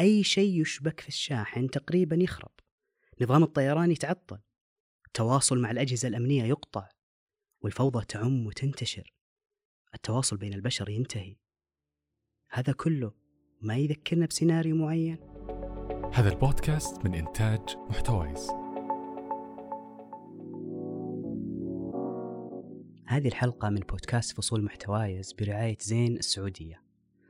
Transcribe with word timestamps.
أي 0.00 0.22
شيء 0.22 0.60
يشبك 0.60 1.00
في 1.00 1.08
الشاحن 1.08 1.70
تقريبا 1.70 2.16
يخرب. 2.16 2.50
نظام 3.20 3.42
الطيران 3.42 3.90
يتعطل. 3.90 4.38
التواصل 5.06 5.58
مع 5.58 5.70
الأجهزة 5.70 6.08
الأمنية 6.08 6.44
يقطع. 6.44 6.88
والفوضى 7.60 8.04
تعم 8.04 8.46
وتنتشر. 8.46 9.14
التواصل 9.94 10.36
بين 10.36 10.54
البشر 10.54 10.88
ينتهي. 10.88 11.36
هذا 12.50 12.72
كله 12.72 13.12
ما 13.60 13.76
يذكرنا 13.76 14.26
بسيناريو 14.26 14.76
معين. 14.76 15.18
هذا 16.12 16.32
البودكاست 16.32 17.04
من 17.04 17.14
إنتاج 17.14 17.76
محتويس. 17.76 18.50
هذه 23.06 23.28
الحلقة 23.28 23.70
من 23.70 23.80
بودكاست 23.80 24.36
فصول 24.36 24.64
محتوايز 24.64 25.32
برعاية 25.32 25.76
زين 25.80 26.16
السعودية. 26.16 26.85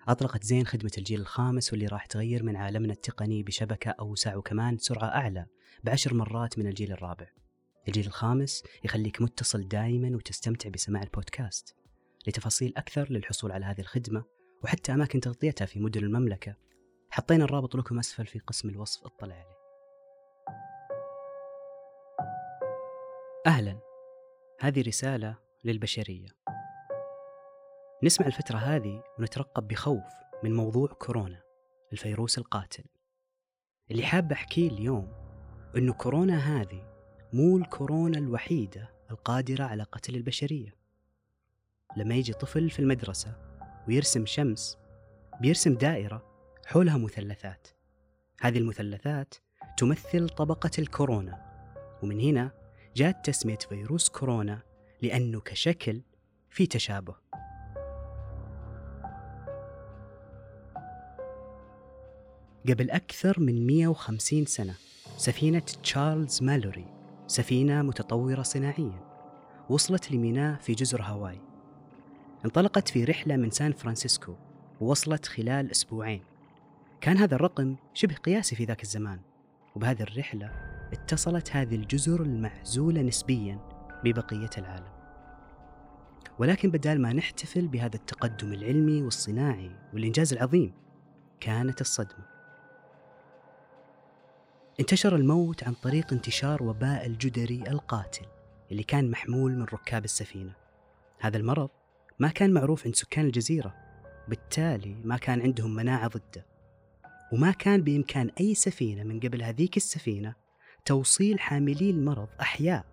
أطلقت 0.08 0.44
زين 0.44 0.66
خدمة 0.66 0.90
الجيل 0.98 1.20
الخامس 1.20 1.72
واللي 1.72 1.86
راح 1.86 2.06
تغير 2.06 2.42
من 2.42 2.56
عالمنا 2.56 2.92
التقني 2.92 3.42
بشبكة 3.42 3.90
أوسع 3.90 4.36
وكمان 4.36 4.78
سرعة 4.78 5.08
أعلى 5.08 5.46
بعشر 5.84 6.14
مرات 6.14 6.58
من 6.58 6.66
الجيل 6.66 6.92
الرابع. 6.92 7.26
الجيل 7.88 8.06
الخامس 8.06 8.62
يخليك 8.84 9.22
متصل 9.22 9.68
دائما 9.68 10.16
وتستمتع 10.16 10.68
بسماع 10.68 11.02
البودكاست. 11.02 11.74
لتفاصيل 12.26 12.72
أكثر 12.76 13.12
للحصول 13.12 13.52
على 13.52 13.66
هذه 13.66 13.80
الخدمة 13.80 14.24
وحتى 14.64 14.94
أماكن 14.94 15.20
تغطيتها 15.20 15.66
في 15.66 15.80
مدن 15.80 16.04
المملكة 16.04 16.56
حطينا 17.10 17.44
الرابط 17.44 17.76
لكم 17.76 17.98
أسفل 17.98 18.26
في 18.26 18.38
قسم 18.38 18.68
الوصف 18.68 19.04
اطلع 19.04 19.34
عليه. 19.34 19.56
أهلا. 23.46 23.78
هذه 24.60 24.82
رسالة 24.82 25.38
للبشرية. 25.64 26.45
نسمع 28.02 28.26
الفترة 28.26 28.58
هذه 28.58 29.02
ونترقب 29.18 29.68
بخوف 29.68 30.02
من 30.44 30.54
موضوع 30.54 30.88
كورونا 30.88 31.42
الفيروس 31.92 32.38
القاتل. 32.38 32.84
اللي 33.90 34.02
حاب 34.02 34.32
أحكيه 34.32 34.68
اليوم 34.68 35.12
أنه 35.76 35.92
كورونا 35.92 36.36
هذه 36.36 36.86
مو 37.32 37.58
الكورونا 37.58 38.18
الوحيدة 38.18 38.90
القادرة 39.10 39.64
على 39.64 39.82
قتل 39.82 40.14
البشرية. 40.14 40.74
لما 41.96 42.14
يجي 42.14 42.32
طفل 42.32 42.70
في 42.70 42.78
المدرسة 42.78 43.36
ويرسم 43.88 44.26
شمس 44.26 44.78
بيرسم 45.40 45.74
دائرة 45.74 46.26
حولها 46.66 46.96
مثلثات. 46.96 47.68
هذه 48.40 48.58
المثلثات 48.58 49.34
تمثل 49.76 50.28
طبقة 50.28 50.70
الكورونا 50.78 51.46
ومن 52.02 52.20
هنا 52.20 52.52
جاءت 52.96 53.26
تسمية 53.26 53.58
فيروس 53.58 54.08
كورونا 54.08 54.62
لأنه 55.02 55.40
كشكل 55.40 56.02
في 56.50 56.66
تشابه. 56.66 57.25
قبل 62.68 62.90
أكثر 62.90 63.40
من 63.40 63.66
150 63.66 64.44
سنة 64.44 64.74
سفينة 65.16 65.58
تشارلز 65.58 66.42
مالوري 66.42 66.86
سفينة 67.26 67.82
متطورة 67.82 68.42
صناعيا 68.42 69.06
وصلت 69.70 70.12
لميناء 70.12 70.58
في 70.60 70.72
جزر 70.72 71.02
هاواي. 71.02 71.40
انطلقت 72.44 72.88
في 72.88 73.04
رحلة 73.04 73.36
من 73.36 73.50
سان 73.50 73.72
فرانسيسكو 73.72 74.34
ووصلت 74.80 75.26
خلال 75.26 75.70
أسبوعين. 75.70 76.22
كان 77.00 77.16
هذا 77.16 77.34
الرقم 77.34 77.76
شبه 77.94 78.14
قياسي 78.14 78.56
في 78.56 78.64
ذاك 78.64 78.82
الزمان 78.82 79.20
وبهذه 79.76 80.02
الرحلة 80.02 80.50
اتصلت 80.92 81.56
هذه 81.56 81.74
الجزر 81.74 82.22
المعزولة 82.22 83.02
نسبيا 83.02 83.58
ببقية 84.04 84.50
العالم. 84.58 84.92
ولكن 86.38 86.70
بدال 86.70 87.02
ما 87.02 87.12
نحتفل 87.12 87.68
بهذا 87.68 87.96
التقدم 87.96 88.52
العلمي 88.52 89.02
والصناعي 89.02 89.70
والإنجاز 89.94 90.32
العظيم 90.32 90.72
كانت 91.40 91.80
الصدمة. 91.80 92.35
انتشر 94.80 95.16
الموت 95.16 95.64
عن 95.64 95.74
طريق 95.74 96.12
انتشار 96.12 96.62
وباء 96.62 97.06
الجدري 97.06 97.62
القاتل 97.68 98.26
اللي 98.70 98.82
كان 98.82 99.10
محمول 99.10 99.52
من 99.52 99.62
ركاب 99.62 100.04
السفينة. 100.04 100.52
هذا 101.18 101.36
المرض 101.36 101.70
ما 102.18 102.28
كان 102.28 102.52
معروف 102.52 102.84
عند 102.84 102.94
سكان 102.94 103.26
الجزيرة 103.26 103.74
بالتالي 104.28 104.94
ما 105.04 105.16
كان 105.16 105.40
عندهم 105.40 105.74
مناعة 105.74 106.08
ضده. 106.08 106.46
وما 107.32 107.50
كان 107.50 107.82
بإمكان 107.82 108.30
أي 108.40 108.54
سفينة 108.54 109.02
من 109.02 109.20
قبل 109.20 109.42
هذيك 109.42 109.76
السفينة 109.76 110.34
توصيل 110.84 111.40
حاملي 111.40 111.90
المرض 111.90 112.28
أحياء 112.40 112.84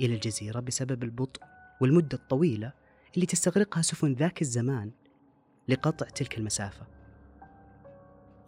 إلى 0.00 0.14
الجزيرة 0.14 0.60
بسبب 0.60 1.02
البطء 1.02 1.40
والمدة 1.80 2.18
الطويلة 2.18 2.72
اللي 3.14 3.26
تستغرقها 3.26 3.82
سفن 3.82 4.12
ذاك 4.12 4.42
الزمان 4.42 4.90
لقطع 5.68 6.06
تلك 6.06 6.38
المسافة. 6.38 6.86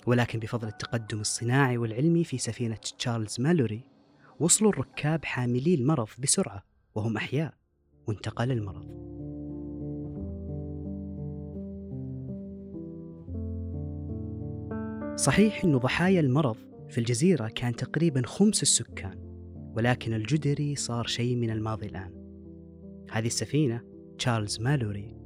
ولكن 0.07 0.39
بفضل 0.39 0.69
التقدم 0.69 1.21
الصناعي 1.21 1.79
والعلمي 1.79 2.25
في 2.25 2.39
سفينة 2.39 2.77
تشارلز 2.99 3.41
مالوري 3.41 3.85
وصلوا 4.41 4.71
الركاب 4.71 5.25
حاملي 5.25 5.75
المرض 5.75 6.09
بسرعة 6.19 6.63
وهم 6.95 7.17
أحياء. 7.17 7.55
وانتقل 8.07 8.53
المرض. 8.53 9.05
صحيح 15.17 15.65
أن 15.65 15.77
ضحايا 15.77 16.21
المرض 16.21 16.57
في 16.89 16.99
الجزيرة 16.99 17.49
كان 17.49 17.77
تقريبا 17.77 18.23
خمس 18.27 18.63
السكان 18.63 19.19
ولكن 19.77 20.15
الجدري 20.15 20.77
صار 20.77 21.07
شيء 21.07 21.37
من 21.37 21.51
الماضي 21.51 21.87
الآن. 21.87 22.25
هذه 23.11 23.27
السفينة 23.27 23.81
تشارلز 24.19 24.61
مالوري 24.61 25.17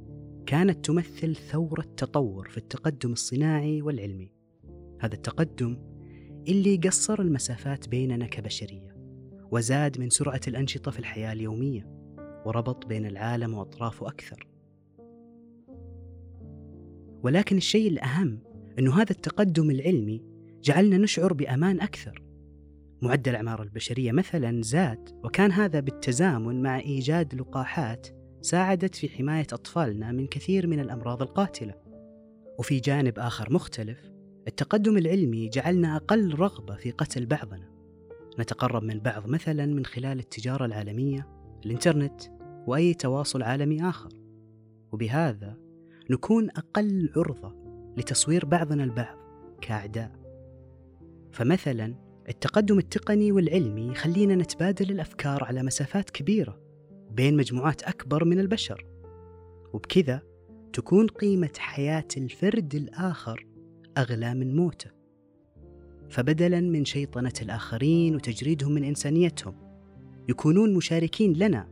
كانت 0.45 0.85
تمثل 0.85 1.35
ثورة 1.35 1.85
تطور 1.97 2.49
في 2.49 2.57
التقدم 2.57 3.11
الصناعي 3.11 3.81
والعلمي. 3.81 4.38
هذا 4.99 5.15
التقدم 5.15 5.77
اللي 6.47 6.75
قصر 6.75 7.21
المسافات 7.21 7.89
بيننا 7.89 8.27
كبشرية 8.27 8.95
وزاد 9.51 9.99
من 9.99 10.09
سرعة 10.09 10.41
الأنشطة 10.47 10.91
في 10.91 10.99
الحياة 10.99 11.33
اليومية 11.33 11.99
وربط 12.45 12.85
بين 12.85 13.05
العالم 13.05 13.53
وأطرافه 13.53 14.07
أكثر. 14.07 14.47
ولكن 17.23 17.57
الشيء 17.57 17.87
الأهم 17.87 18.39
أنه 18.79 18.95
هذا 18.95 19.11
التقدم 19.11 19.71
العلمي 19.71 20.23
جعلنا 20.63 20.97
نشعر 20.97 21.33
بأمان 21.33 21.81
أكثر. 21.81 22.23
معدل 23.01 23.35
أعمار 23.35 23.63
البشرية 23.63 24.11
مثلا 24.11 24.61
زاد 24.61 25.09
وكان 25.23 25.51
هذا 25.51 25.79
بالتزامن 25.79 26.61
مع 26.61 26.79
إيجاد 26.79 27.35
لقاحات 27.35 28.07
ساعدت 28.41 28.95
في 28.95 29.09
حماية 29.09 29.47
أطفالنا 29.53 30.11
من 30.11 30.27
كثير 30.27 30.67
من 30.67 30.79
الأمراض 30.79 31.21
القاتلة. 31.21 31.73
وفي 32.59 32.79
جانب 32.79 33.19
آخر 33.19 33.53
مختلف 33.53 34.11
التقدم 34.47 34.97
العلمي 34.97 35.49
جعلنا 35.49 35.95
أقل 35.95 36.33
رغبة 36.33 36.75
في 36.75 36.91
قتل 36.91 37.25
بعضنا. 37.25 37.69
نتقرب 38.39 38.83
من 38.83 38.99
بعض 38.99 39.27
مثلا 39.27 39.65
من 39.65 39.85
خلال 39.85 40.19
التجارة 40.19 40.65
العالمية 40.65 41.27
الإنترنت 41.65 42.21
وأي 42.67 42.93
تواصل 42.93 43.43
عالمي 43.43 43.89
آخر. 43.89 44.09
وبهذا 44.91 45.57
نكون 46.09 46.49
أقل 46.49 47.09
عرضة 47.15 47.55
لتصوير 47.97 48.45
بعضنا 48.45 48.83
البعض 48.83 49.17
كأعداء. 49.61 50.11
فمثلا 51.31 51.95
التقدم 52.29 52.77
التقني 52.77 53.31
والعلمي 53.31 53.87
يخلينا 53.87 54.35
نتبادل 54.35 54.91
الأفكار 54.91 55.43
على 55.43 55.63
مسافات 55.63 56.09
كبيرة 56.09 56.59
بين 57.11 57.37
مجموعات 57.37 57.83
أكبر 57.83 58.25
من 58.25 58.39
البشر. 58.39 58.85
وبكذا 59.73 60.21
تكون 60.73 61.07
قيمة 61.07 61.53
حياة 61.57 62.07
الفرد 62.17 62.75
الآخر 62.75 63.48
أغلى 63.97 64.33
من 64.33 64.55
موته. 64.55 64.91
فبدلا 66.09 66.59
من 66.61 66.85
شيطنة 66.85 67.33
الآخرين 67.41 68.15
وتجريدهم 68.15 68.71
من 68.71 68.83
إنسانيتهم 68.83 69.55
يكونون 70.29 70.73
مشاركين 70.73 71.33
لنا 71.33 71.67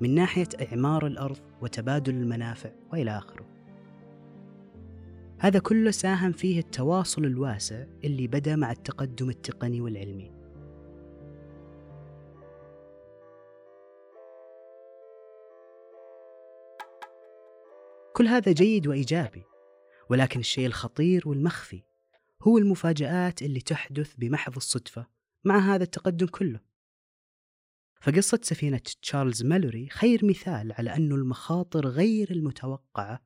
من 0.00 0.14
ناحية 0.14 0.48
إعمار 0.62 1.06
الأرض 1.06 1.38
وتبادل 1.62 2.14
المنافع 2.14 2.70
وإلى 2.92 3.18
آخره. 3.18 3.46
هذا 5.38 5.58
كله 5.58 5.90
ساهم 5.90 6.32
فيه 6.32 6.58
التواصل 6.58 7.24
الواسع 7.24 7.84
اللي 8.04 8.26
بدا 8.26 8.56
مع 8.56 8.70
التقدم 8.70 9.30
التقني 9.30 9.80
والعلمي. 9.80 10.32
كل 18.12 18.26
هذا 18.26 18.52
جيد 18.52 18.86
وإيجابي. 18.86 19.44
ولكن 20.10 20.40
الشيء 20.40 20.66
الخطير 20.66 21.28
والمخفي 21.28 21.82
هو 22.42 22.58
المفاجآت 22.58 23.42
اللي 23.42 23.60
تحدث 23.60 24.14
بمحض 24.14 24.56
الصدفة 24.56 25.06
مع 25.44 25.58
هذا 25.58 25.82
التقدم 25.82 26.26
كله. 26.26 26.60
فقصة 28.00 28.40
سفينة 28.42 28.80
تشارلز 29.02 29.42
مالوري 29.42 29.88
خير 29.88 30.24
مثال 30.24 30.72
على 30.72 30.96
أن 30.96 31.12
المخاطر 31.12 31.86
غير 31.86 32.30
المتوقعة 32.30 33.22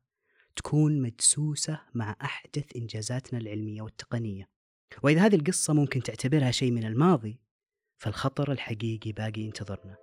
تكون 0.56 1.02
مدسوسة 1.02 1.80
مع 1.94 2.16
أحدث 2.22 2.76
إنجازاتنا 2.76 3.40
العلمية 3.40 3.82
والتقنية. 3.82 4.48
وإذا 5.02 5.26
هذه 5.26 5.34
القصة 5.34 5.74
ممكن 5.74 6.02
تعتبرها 6.02 6.50
شيء 6.50 6.70
من 6.70 6.84
الماضي، 6.84 7.40
فالخطر 7.96 8.52
الحقيقي 8.52 9.12
باقي 9.12 9.40
ينتظرنا. 9.40 9.96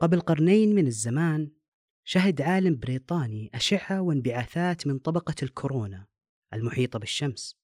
قبل 0.00 0.20
قرنين 0.20 0.74
من 0.74 0.86
الزمان 0.86 1.61
شهد 2.04 2.42
عالم 2.42 2.76
بريطاني 2.76 3.50
أشعة 3.54 4.00
وانبعاثات 4.00 4.86
من 4.86 4.98
طبقة 4.98 5.34
الكورونا 5.42 6.06
المحيطة 6.54 6.98
بالشمس. 6.98 7.56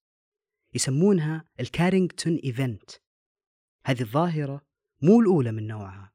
يسمونها 0.74 1.44
ال 1.60 1.67
Carrington 1.67 2.36
event 2.36 2.90
هذه 3.84 4.00
الظاهرة 4.00 4.66
مو 5.02 5.20
الأولى 5.20 5.52
من 5.52 5.66
نوعها 5.66 6.12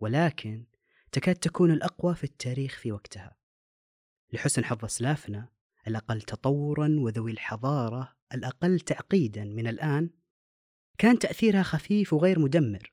ولكن 0.00 0.66
تكاد 1.12 1.34
تكون 1.34 1.70
الأقوى 1.70 2.14
في 2.14 2.24
التاريخ 2.24 2.78
في 2.78 2.92
وقتها. 2.92 3.36
لحسن 4.32 4.64
حظ 4.64 4.84
أسلافنا 4.84 5.48
الأقل 5.86 6.22
تطورا 6.22 6.96
وذوي 6.98 7.30
الحضارة 7.30 8.16
الأقل 8.34 8.80
تعقيدا 8.80 9.44
من 9.44 9.66
الآن 9.66 10.10
كان 10.98 11.18
تأثيرها 11.18 11.62
خفيف 11.62 12.12
وغير 12.12 12.38
مدمر 12.38 12.92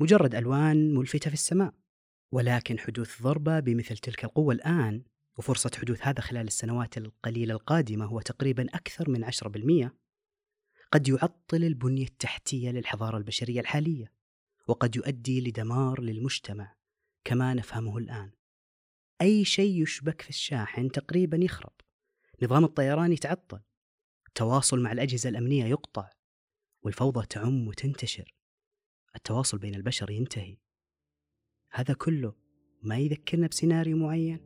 مجرد 0.00 0.34
ألوان 0.34 0.94
ملفتة 0.94 1.30
في 1.30 1.34
السماء. 1.34 1.79
ولكن 2.32 2.78
حدوث 2.78 3.22
ضربة 3.22 3.60
بمثل 3.60 3.96
تلك 3.96 4.24
القوة 4.24 4.54
الآن 4.54 5.02
وفرصة 5.38 5.70
حدوث 5.76 6.06
هذا 6.06 6.20
خلال 6.20 6.46
السنوات 6.46 6.98
القليلة 6.98 7.54
القادمة 7.54 8.04
هو 8.04 8.20
تقريبا 8.20 8.66
أكثر 8.74 9.10
من 9.10 9.24
10% 9.24 9.90
قد 10.92 11.08
يعطل 11.08 11.64
البنية 11.64 12.06
التحتية 12.06 12.70
للحضارة 12.70 13.16
البشرية 13.16 13.60
الحالية 13.60 14.12
وقد 14.68 14.96
يؤدي 14.96 15.40
لدمار 15.40 16.00
للمجتمع 16.00 16.76
كما 17.24 17.54
نفهمه 17.54 17.98
الآن. 17.98 18.30
أي 19.22 19.44
شيء 19.44 19.82
يشبك 19.82 20.22
في 20.22 20.28
الشاحن 20.28 20.90
تقريبا 20.90 21.36
يخرب. 21.36 21.72
نظام 22.42 22.64
الطيران 22.64 23.12
يتعطل. 23.12 23.60
التواصل 24.28 24.80
مع 24.80 24.92
الأجهزة 24.92 25.28
الأمنية 25.28 25.64
يقطع. 25.64 26.10
والفوضى 26.82 27.26
تعم 27.26 27.68
وتنتشر. 27.68 28.34
التواصل 29.16 29.58
بين 29.58 29.74
البشر 29.74 30.10
ينتهي. 30.10 30.56
هذا 31.72 31.94
كله 31.94 32.32
ما 32.82 32.98
يذكرنا 32.98 33.46
بسيناريو 33.46 33.96
معين؟ 33.96 34.40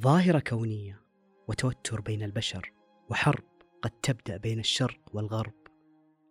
ظاهرة 0.00 0.38
كونية 0.38 1.02
وتوتر 1.48 2.00
بين 2.00 2.22
البشر 2.22 2.72
وحرب 3.10 3.44
قد 3.82 3.90
تبدأ 3.90 4.36
بين 4.36 4.58
الشرق 4.58 5.00
والغرب 5.12 5.52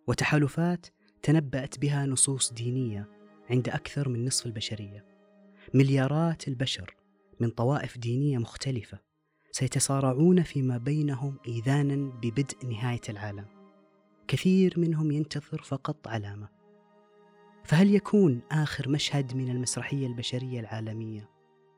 وتحالفات 0.06 0.86
تنبأت 1.22 1.78
بها 1.78 2.06
نصوص 2.06 2.52
دينية 2.52 3.08
عند 3.50 3.68
أكثر 3.68 4.08
من 4.08 4.24
نصف 4.24 4.46
البشرية. 4.46 5.06
مليارات 5.74 6.48
البشر 6.48 6.96
من 7.40 7.50
طوائف 7.50 7.98
دينية 7.98 8.38
مختلفة 8.38 8.98
سيتصارعون 9.50 10.42
فيما 10.42 10.78
بينهم 10.78 11.38
إيذانا 11.48 12.12
ببدء 12.22 12.66
نهاية 12.66 13.00
العالم. 13.08 13.61
كثير 14.28 14.74
منهم 14.76 15.10
ينتظر 15.10 15.62
فقط 15.62 16.08
علامة. 16.08 16.48
فهل 17.64 17.94
يكون 17.94 18.40
آخر 18.52 18.88
مشهد 18.88 19.36
من 19.36 19.50
المسرحية 19.50 20.06
البشرية 20.06 20.60
العالمية 20.60 21.30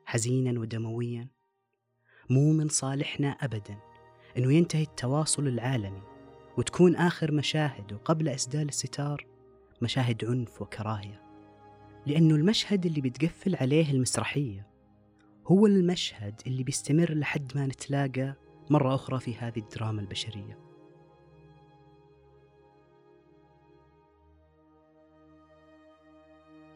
حزينا 0.04 0.60
ودمويا؟ 0.60 1.28
مو 2.30 2.52
من 2.52 2.68
صالحنا 2.68 3.28
أبدا 3.28 3.76
أنه 4.38 4.52
ينتهي 4.52 4.82
التواصل 4.82 5.48
العالمي 5.48 6.02
وتكون 6.58 6.96
آخر 6.96 7.32
مشاهد 7.32 7.98
قبل 8.04 8.28
إسدال 8.28 8.68
الستار 8.68 9.26
مشاهد 9.82 10.24
عنف 10.24 10.62
وكراهية. 10.62 11.22
لأنه 12.06 12.34
المشهد 12.34 12.86
اللي 12.86 13.00
بتقفل 13.00 13.56
عليه 13.56 13.90
المسرحية 13.90 14.66
هو 15.46 15.66
المشهد 15.66 16.40
اللي 16.46 16.62
بيستمر 16.62 17.14
لحد 17.14 17.52
ما 17.54 17.66
نتلاقى 17.66 18.34
مرة 18.70 18.94
أخرى 18.94 19.20
في 19.20 19.34
هذه 19.34 19.58
الدراما 19.58 20.00
البشرية. 20.00 20.58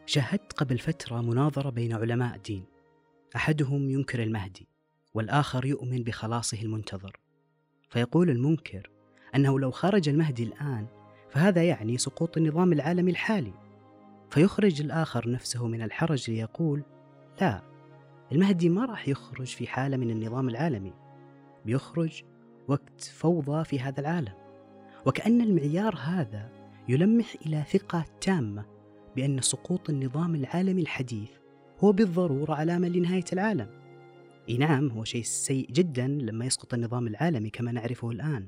شاهدت 0.09 0.53
قبل 0.53 0.77
فترة 0.77 1.21
مناظرة 1.21 1.69
بين 1.69 1.93
علماء 1.93 2.37
دين. 2.37 2.63
أحدهم 3.35 3.89
ينكر 3.89 4.23
المهدي 4.23 4.67
والآخر 5.13 5.65
يؤمن 5.65 6.03
بخلاصه 6.03 6.61
المنتظر. 6.61 7.19
فيقول 7.89 8.29
المنكر 8.29 8.89
أنه 9.35 9.59
لو 9.59 9.71
خرج 9.71 10.09
المهدي 10.09 10.43
الآن 10.43 10.87
فهذا 11.29 11.63
يعني 11.63 11.97
سقوط 11.97 12.37
النظام 12.37 12.73
العالمي 12.73 13.11
الحالي. 13.11 13.53
فيخرج 14.29 14.81
الآخر 14.81 15.29
نفسه 15.29 15.67
من 15.67 15.81
الحرج 15.81 16.31
ليقول 16.31 16.83
لا 17.41 17.61
المهدي 18.31 18.69
ما 18.69 18.85
راح 18.85 19.07
يخرج 19.07 19.47
في 19.47 19.67
حالة 19.67 19.97
من 19.97 20.09
النظام 20.09 20.49
العالمي. 20.49 20.93
بيخرج 21.65 22.23
وقت 22.67 23.01
فوضى 23.01 23.63
في 23.63 23.79
هذا 23.79 23.99
العالم. 23.99 24.33
وكأن 25.05 25.41
المعيار 25.41 25.95
هذا 25.95 26.49
يلمح 26.87 27.35
إلى 27.45 27.63
ثقة 27.71 28.05
تامة 28.21 28.78
بأن 29.19 29.41
سقوط 29.41 29.89
النظام 29.89 30.35
العالمي 30.35 30.81
الحديث 30.81 31.31
هو 31.79 31.91
بالضرورة 31.91 32.53
علامة 32.53 32.87
لنهاية 32.87 33.25
العالم. 33.33 33.69
إي 34.49 34.57
نعم 34.57 34.89
هو 34.89 35.03
شيء 35.03 35.23
سيء 35.23 35.71
جدا 35.71 36.07
لما 36.07 36.45
يسقط 36.45 36.73
النظام 36.73 37.07
العالمي 37.07 37.49
كما 37.49 37.71
نعرفه 37.71 38.11
الآن 38.11 38.47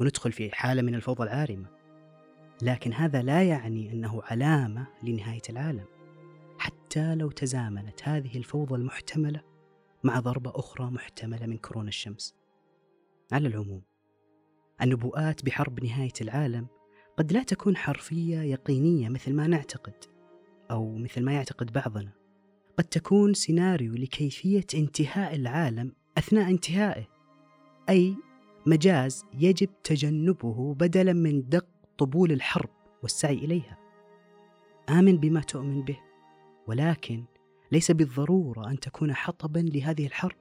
وندخل 0.00 0.32
في 0.32 0.50
حالة 0.54 0.82
من 0.82 0.94
الفوضى 0.94 1.22
العارمة. 1.22 1.66
لكن 2.62 2.92
هذا 2.92 3.22
لا 3.22 3.42
يعني 3.42 3.92
أنه 3.92 4.22
علامة 4.24 4.86
لنهاية 5.02 5.42
العالم. 5.50 5.84
حتى 6.58 7.14
لو 7.14 7.30
تزامنت 7.30 8.08
هذه 8.08 8.38
الفوضى 8.38 8.74
المحتملة 8.74 9.40
مع 10.04 10.20
ضربة 10.20 10.52
أخرى 10.54 10.90
محتملة 10.90 11.46
من 11.46 11.56
كورونا 11.56 11.88
الشمس. 11.88 12.34
على 13.32 13.48
العموم، 13.48 13.82
النبوءات 14.82 15.44
بحرب 15.44 15.84
نهاية 15.84 16.12
العالم 16.20 16.66
قد 17.18 17.32
لا 17.32 17.42
تكون 17.42 17.76
حرفية 17.76 18.38
يقينية 18.38 19.08
مثل 19.08 19.34
ما 19.34 19.46
نعتقد 19.46 19.94
أو 20.70 20.96
مثل 20.96 21.24
ما 21.24 21.32
يعتقد 21.32 21.72
بعضنا. 21.72 22.12
قد 22.78 22.84
تكون 22.84 23.34
سيناريو 23.34 23.94
لكيفية 23.94 24.66
انتهاء 24.74 25.34
العالم 25.34 25.92
أثناء 26.18 26.50
انتهائه. 26.50 27.06
أي 27.88 28.16
مجاز 28.66 29.24
يجب 29.34 29.68
تجنبه 29.84 30.74
بدلا 30.74 31.12
من 31.12 31.48
دق 31.48 31.66
طبول 31.98 32.32
الحرب 32.32 32.70
والسعي 33.02 33.34
إليها. 33.34 33.78
آمن 34.88 35.16
بما 35.16 35.40
تؤمن 35.40 35.82
به 35.82 35.98
ولكن 36.66 37.24
ليس 37.72 37.90
بالضرورة 37.90 38.70
أن 38.70 38.80
تكون 38.80 39.14
حطبا 39.14 39.58
لهذه 39.58 40.06
الحرب 40.06 40.38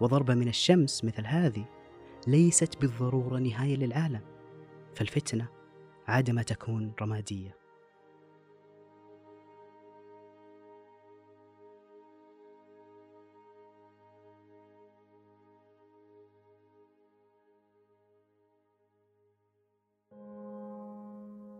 وضربة 0.00 0.34
من 0.34 0.48
الشمس 0.48 1.04
مثل 1.04 1.26
هذه 1.26 1.64
ليست 2.26 2.80
بالضرورة 2.80 3.38
نهاية 3.38 3.76
للعالم 3.76 4.20
فالفتنة 4.94 5.63
عادما 6.08 6.42
تكون 6.42 6.92
رمادية. 7.00 7.56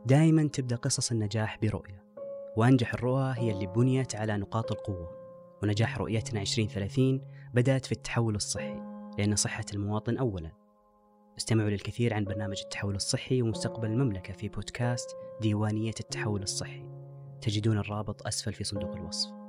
دائما 0.06 0.48
تبدأ 0.48 0.76
قصص 0.76 1.10
النجاح 1.10 1.58
برؤية 1.62 2.04
وأنجح 2.56 2.94
الرؤى 2.94 3.34
هي 3.36 3.50
اللي 3.50 3.66
بنيت 3.66 4.16
على 4.16 4.36
نقاط 4.36 4.72
القوة. 4.72 5.24
ونجاح 5.62 5.98
رؤيتنا 5.98 6.40
2030 6.40 7.20
بدأت 7.54 7.86
في 7.86 7.92
التحول 7.92 8.34
الصحي 8.34 8.80
لأن 9.18 9.36
صحة 9.36 9.64
المواطن 9.74 10.16
أولا. 10.16 10.63
استمعوا 11.38 11.70
للكثير 11.70 12.14
عن 12.14 12.24
برنامج 12.24 12.60
التحول 12.64 12.94
الصحي 12.94 13.42
ومستقبل 13.42 13.88
المملكة 13.88 14.32
في 14.32 14.48
بودكاست 14.48 15.16
ديوانية 15.40 15.94
التحول 16.00 16.42
الصحي. 16.42 16.84
تجدون 17.40 17.78
الرابط 17.78 18.26
أسفل 18.26 18.52
في 18.52 18.64
صندوق 18.64 18.96
الوصف. 18.96 19.43